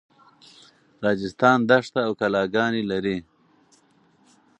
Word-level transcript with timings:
راجستان 1.05 1.57
دښته 1.69 1.99
او 2.07 2.11
کلاګانې 2.19 2.83
لري. 2.91 3.17